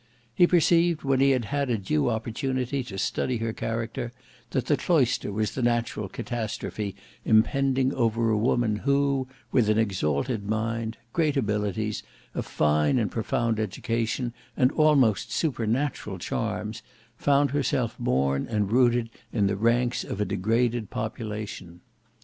[0.33, 4.11] He perceived when he had had a due opportunity to study her character,
[4.49, 10.49] that the cloister was the natural catastrophe impending over a woman who, with an exalted
[10.49, 12.01] mind, great abilities,
[12.33, 16.81] a fine and profound education and almost supernatural charms,
[17.15, 21.79] found herself born and rooted in the ranks of a degraded population.